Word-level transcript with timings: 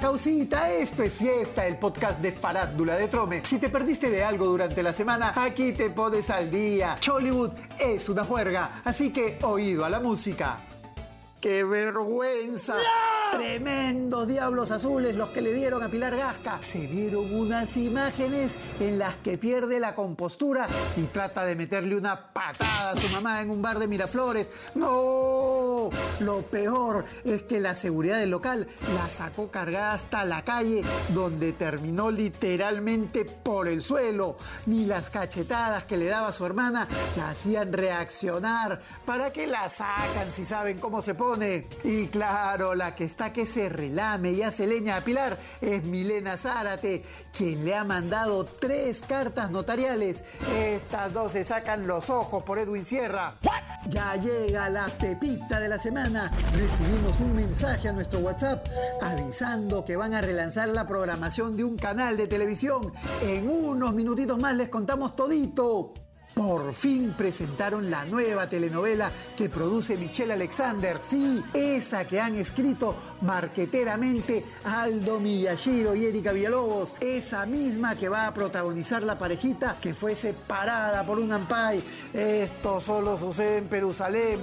causita, 0.00 0.72
esto 0.72 1.02
es 1.02 1.14
fiesta, 1.18 1.66
el 1.66 1.76
podcast 1.76 2.20
de 2.20 2.32
Farándula 2.32 2.96
de 2.96 3.08
Trome. 3.08 3.44
Si 3.44 3.58
te 3.58 3.68
perdiste 3.68 4.08
de 4.10 4.24
algo 4.24 4.46
durante 4.46 4.82
la 4.82 4.94
semana, 4.94 5.34
aquí 5.36 5.72
te 5.72 5.90
pones 5.90 6.30
al 6.30 6.50
día. 6.50 6.96
Chollywood 6.98 7.52
es 7.78 8.08
una 8.08 8.24
juerga, 8.24 8.80
así 8.84 9.12
que 9.12 9.38
oído 9.42 9.84
a 9.84 9.90
la 9.90 10.00
música. 10.00 10.60
¡Qué 11.40 11.64
vergüenza! 11.64 12.76
Tremendos 13.32 14.26
diablos 14.26 14.70
azules 14.70 15.14
los 15.14 15.30
que 15.30 15.40
le 15.40 15.52
dieron 15.52 15.82
a 15.82 15.88
Pilar 15.88 16.16
Gasca. 16.16 16.58
Se 16.62 16.86
vieron 16.86 17.32
unas 17.32 17.76
imágenes 17.76 18.56
en 18.80 18.98
las 18.98 19.16
que 19.16 19.38
pierde 19.38 19.78
la 19.78 19.94
compostura 19.94 20.66
y 20.96 21.02
trata 21.02 21.44
de 21.44 21.54
meterle 21.54 21.96
una 21.96 22.32
patada 22.32 22.90
a 22.90 22.96
su 22.96 23.08
mamá 23.08 23.40
en 23.40 23.50
un 23.50 23.62
bar 23.62 23.78
de 23.78 23.86
Miraflores. 23.86 24.70
¡No! 24.74 25.90
Lo 26.20 26.42
peor 26.42 27.04
es 27.24 27.42
que 27.42 27.60
la 27.60 27.74
seguridad 27.74 28.18
del 28.18 28.30
local 28.30 28.66
la 28.94 29.08
sacó 29.10 29.50
cargada 29.50 29.92
hasta 29.92 30.24
la 30.24 30.42
calle, 30.42 30.82
donde 31.10 31.52
terminó 31.52 32.10
literalmente 32.10 33.24
por 33.24 33.68
el 33.68 33.80
suelo. 33.80 34.36
Ni 34.66 34.86
las 34.86 35.08
cachetadas 35.10 35.84
que 35.84 35.96
le 35.96 36.06
daba 36.06 36.32
su 36.32 36.44
hermana 36.44 36.88
la 37.16 37.30
hacían 37.30 37.72
reaccionar. 37.72 38.80
¿Para 39.04 39.32
qué 39.32 39.46
la 39.46 39.68
sacan 39.68 40.30
si 40.30 40.44
saben 40.44 40.78
cómo 40.78 41.00
se 41.00 41.14
pone? 41.14 41.66
Y 41.84 42.08
claro, 42.08 42.74
la 42.74 42.94
que 42.94 43.04
está 43.04 43.19
que 43.28 43.44
se 43.44 43.68
relame 43.68 44.32
y 44.32 44.42
hace 44.42 44.66
leña 44.66 44.96
a 44.96 45.00
Pilar 45.02 45.38
es 45.60 45.84
Milena 45.84 46.38
Zárate, 46.38 47.02
quien 47.36 47.64
le 47.64 47.74
ha 47.74 47.84
mandado 47.84 48.46
tres 48.46 49.02
cartas 49.02 49.50
notariales. 49.50 50.24
Estas 50.56 51.12
dos 51.12 51.32
se 51.32 51.44
sacan 51.44 51.86
los 51.86 52.08
ojos 52.08 52.42
por 52.42 52.58
Edwin 52.58 52.84
Sierra. 52.84 53.34
Ya 53.88 54.16
llega 54.16 54.70
la 54.70 54.86
pepita 54.86 55.60
de 55.60 55.68
la 55.68 55.78
semana. 55.78 56.30
Recibimos 56.54 57.20
un 57.20 57.32
mensaje 57.32 57.88
a 57.88 57.92
nuestro 57.92 58.20
WhatsApp 58.20 58.66
avisando 59.02 59.84
que 59.84 59.96
van 59.96 60.14
a 60.14 60.20
relanzar 60.20 60.68
la 60.68 60.86
programación 60.86 61.56
de 61.56 61.64
un 61.64 61.76
canal 61.76 62.16
de 62.16 62.26
televisión. 62.26 62.92
En 63.22 63.48
unos 63.48 63.94
minutitos 63.94 64.38
más 64.38 64.54
les 64.54 64.68
contamos 64.70 65.14
todito. 65.14 65.94
Por 66.40 66.72
fin 66.72 67.12
presentaron 67.18 67.90
la 67.90 68.06
nueva 68.06 68.48
telenovela 68.48 69.12
que 69.36 69.50
produce 69.50 69.98
Michelle 69.98 70.32
Alexander. 70.32 70.96
Sí, 70.98 71.44
esa 71.52 72.06
que 72.06 72.18
han 72.18 72.34
escrito 72.34 72.94
marqueteramente 73.20 74.42
Aldo 74.64 75.20
Miyashiro 75.20 75.94
y 75.94 76.06
Erika 76.06 76.32
Villalobos. 76.32 76.94
Esa 76.98 77.44
misma 77.44 77.94
que 77.94 78.08
va 78.08 78.26
a 78.26 78.32
protagonizar 78.32 79.02
la 79.02 79.18
parejita 79.18 79.76
que 79.82 79.92
fue 79.92 80.14
separada 80.14 81.04
por 81.04 81.18
un 81.18 81.30
ampay. 81.30 81.84
Esto 82.14 82.80
solo 82.80 83.18
sucede 83.18 83.58
en 83.58 83.68
Jerusalén. 83.68 84.40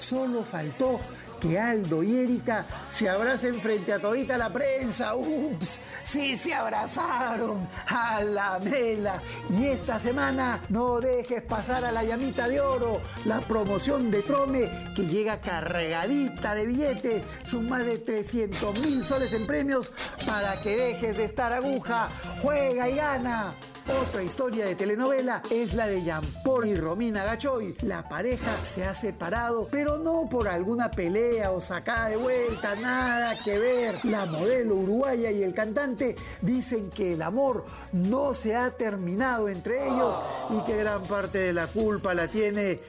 Solo 0.00 0.42
faltó 0.42 0.98
que 1.40 1.58
Aldo 1.58 2.02
y 2.02 2.18
Erika 2.18 2.66
se 2.88 3.08
abracen 3.08 3.60
frente 3.60 3.92
a 3.92 3.98
todita 3.98 4.36
la 4.36 4.52
prensa. 4.52 5.14
¡Ups! 5.14 5.80
Sí 6.02 6.36
se 6.36 6.54
abrazaron 6.54 7.68
a 7.86 8.22
la 8.22 8.58
mela. 8.58 9.22
Y 9.48 9.66
esta 9.66 9.98
semana 9.98 10.62
no 10.68 11.00
dejes 11.00 11.42
pasar 11.42 11.84
a 11.84 11.92
la 11.92 12.02
llamita 12.02 12.48
de 12.48 12.60
oro, 12.60 13.00
la 13.24 13.40
promoción 13.40 14.10
de 14.10 14.22
Trome 14.22 14.70
que 14.96 15.06
llega 15.06 15.40
cargadita 15.40 16.54
de 16.54 16.66
billetes. 16.66 17.22
Son 17.42 17.68
más 17.68 17.84
de 17.84 17.98
300 17.98 18.78
mil 18.80 19.04
soles 19.04 19.32
en 19.32 19.46
premios 19.46 19.92
para 20.26 20.58
que 20.60 20.76
dejes 20.76 21.16
de 21.16 21.24
estar 21.24 21.52
aguja. 21.52 22.10
Juega 22.40 22.88
y 22.88 22.96
gana. 22.96 23.54
Otra 23.98 24.22
historia 24.22 24.66
de 24.66 24.76
telenovela 24.76 25.42
es 25.50 25.74
la 25.74 25.86
de 25.86 26.00
Paul 26.44 26.66
y 26.66 26.76
Romina 26.76 27.24
Gachoy. 27.24 27.74
La 27.82 28.08
pareja 28.08 28.56
se 28.64 28.84
ha 28.84 28.94
separado, 28.94 29.66
pero 29.70 29.98
no 29.98 30.28
por 30.28 30.46
alguna 30.46 30.90
pelea 30.90 31.50
o 31.50 31.60
sacada 31.60 32.08
de 32.10 32.16
vuelta, 32.16 32.76
nada 32.76 33.36
que 33.42 33.58
ver. 33.58 33.96
La 34.04 34.26
modelo 34.26 34.76
uruguaya 34.76 35.30
y 35.30 35.42
el 35.42 35.52
cantante 35.54 36.14
dicen 36.40 36.90
que 36.90 37.14
el 37.14 37.22
amor 37.22 37.64
no 37.92 38.32
se 38.32 38.54
ha 38.54 38.70
terminado 38.70 39.48
entre 39.48 39.88
ellos 39.88 40.18
y 40.50 40.62
que 40.64 40.76
gran 40.76 41.02
parte 41.02 41.38
de 41.38 41.52
la 41.52 41.66
culpa 41.66 42.14
la 42.14 42.28
tiene 42.28 42.80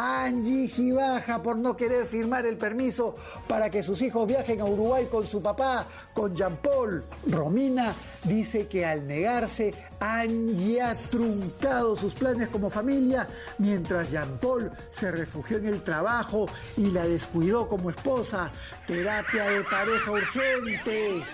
Angie 0.00 0.68
Gibaja 0.68 1.42
por 1.42 1.56
no 1.56 1.74
querer 1.74 2.06
firmar 2.06 2.46
el 2.46 2.56
permiso 2.56 3.16
para 3.48 3.68
que 3.68 3.82
sus 3.82 4.00
hijos 4.00 4.28
viajen 4.28 4.60
a 4.60 4.64
Uruguay 4.64 5.08
con 5.10 5.26
su 5.26 5.42
papá, 5.42 5.86
con 6.14 6.36
Jean 6.36 6.56
Paul. 6.58 7.04
Romina 7.26 7.96
dice 8.22 8.68
que 8.68 8.86
al 8.86 9.08
negarse, 9.08 9.74
Angie 9.98 10.80
ha 10.80 10.94
truncado 10.94 11.96
sus 11.96 12.14
planes 12.14 12.48
como 12.48 12.70
familia, 12.70 13.26
mientras 13.58 14.12
Jean 14.12 14.38
Paul 14.38 14.70
se 14.90 15.10
refugió 15.10 15.56
en 15.56 15.66
el 15.66 15.82
trabajo 15.82 16.46
y 16.76 16.92
la 16.92 17.04
descuidó 17.04 17.68
como 17.68 17.90
esposa. 17.90 18.52
Terapia 18.86 19.50
de 19.50 19.64
pareja 19.64 20.12
urgente. 20.12 21.24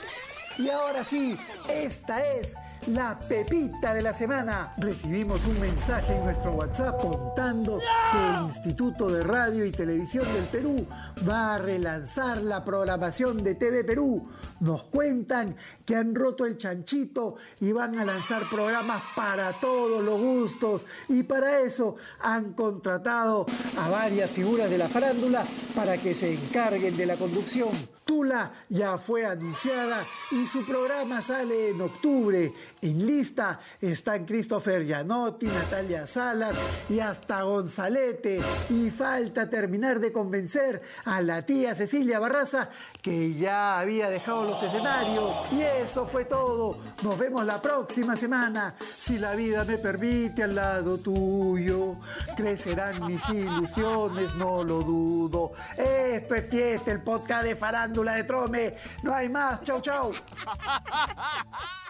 Y 0.57 0.71
ahora 0.71 1.05
sí, 1.05 1.39
esta 1.69 2.25
es 2.35 2.57
la 2.87 3.19
pepita 3.19 3.95
de 3.95 4.03
la 4.03 4.13
semana. 4.13 4.75
Recibimos 4.77 5.47
un 5.47 5.59
mensaje 5.59 6.15
en 6.15 6.25
nuestro 6.25 6.53
WhatsApp 6.53 7.01
contando 7.01 7.79
que 7.79 8.19
el 8.19 8.47
Instituto 8.47 9.09
de 9.09 9.25
Radio 9.25 9.65
y 9.65 9.71
Televisión 9.71 10.27
del 10.35 10.45
Perú 10.45 10.87
va 11.27 11.55
a 11.55 11.59
relanzar 11.59 12.43
la 12.43 12.65
programación 12.65 13.43
de 13.43 13.55
TV 13.55 13.85
Perú. 13.85 14.27
Nos 14.61 14.85
cuentan 14.85 15.57
que 15.87 15.97
han 15.97 16.15
roto 16.15 16.45
el 16.45 16.57
chanchito 16.57 17.37
y 17.61 17.73
van 17.73 17.99
a 17.99 18.05
lanzar 18.05 18.49
programas 18.51 19.03
para 19.17 19.59
todos 19.61 20.03
los 20.03 20.21
gustos. 20.21 20.87
Y 21.09 21.23
para 21.23 21.61
eso 21.61 21.97
han 22.21 22.53
contratado 22.53 23.47
a 23.79 23.89
varias 23.89 24.31
figuras 24.31 24.69
de 24.69 24.79
la 24.79 24.89
farándula 24.89 25.47
para 25.75 25.97
que 25.97 26.15
se 26.15 26.35
encarguen 26.35 26.97
de 26.97 27.07
la 27.07 27.17
conducción. 27.17 27.89
Tula 28.05 28.53
ya 28.69 28.99
fue 28.99 29.25
anunciada 29.25 30.07
y 30.31 30.47
su 30.47 30.67
programa 30.67 31.23
sale 31.23 31.71
en 31.71 31.81
octubre 31.81 32.53
en 32.85 33.07
lista 33.07 33.59
están 33.81 34.27
Christopher 34.27 34.85
Gianotti, 34.85 35.47
Natalia 35.47 36.07
Salas 36.07 36.57
y 36.91 37.01
hasta 37.01 37.43
Gonzalete. 37.43 38.43
Y 38.69 38.91
falta 38.91 39.49
terminar 39.49 40.01
de 40.01 40.13
convencer 40.13 40.83
a 41.07 41.23
la 41.23 41.47
tía 41.47 41.75
Cecilia 41.75 42.19
Barraza 42.19 42.69
que 43.01 43.33
ya 43.35 43.79
había 43.79 44.11
dejado 44.11 44.45
los 44.45 44.63
escenarios. 44.63 45.43
Y 45.53 45.63
eso 45.63 46.07
fue 46.07 46.27
todo. 46.27 46.77
Nos 47.03 47.19
vemos 47.19 47.47
la 47.47 47.63
próxima 47.63 48.17
semana. 48.17 48.75
Si 48.99 49.19
la 49.19 49.35
vida 49.35 49.65
me 49.65 49.79
permite 49.79 50.43
al 50.43 50.55
lado 50.55 50.99
tuyo, 50.99 51.97
crecerán 52.37 53.07
mis 53.07 53.27
ilusiones, 53.31 54.35
no 54.35 54.63
lo 54.63 54.83
dudo. 54.83 55.53
Esto 55.79 56.35
es 56.35 56.49
fiesta, 56.49 56.93
el 56.93 57.03
podcast 57.03 57.45
de 57.45 57.57
farándula 57.57 58.13
de 58.13 58.25
Trome. 58.25 58.75
No 59.03 59.15
hay 59.15 59.31
más. 59.31 59.63
Chau, 59.63 59.81
chau. 59.81 60.13